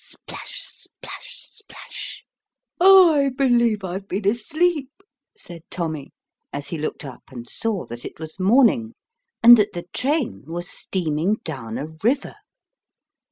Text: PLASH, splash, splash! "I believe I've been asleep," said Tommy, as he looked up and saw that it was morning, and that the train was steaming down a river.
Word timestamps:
PLASH, 0.25 0.63
splash, 0.63 1.43
splash! 1.45 2.25
"I 2.79 3.29
believe 3.37 3.83
I've 3.83 4.07
been 4.07 4.27
asleep," 4.27 4.89
said 5.37 5.61
Tommy, 5.69 6.11
as 6.51 6.69
he 6.69 6.79
looked 6.79 7.05
up 7.05 7.21
and 7.29 7.47
saw 7.47 7.85
that 7.85 8.03
it 8.03 8.17
was 8.19 8.39
morning, 8.39 8.95
and 9.43 9.57
that 9.57 9.73
the 9.73 9.85
train 9.93 10.45
was 10.47 10.67
steaming 10.71 11.35
down 11.43 11.77
a 11.77 11.85
river. 12.01 12.33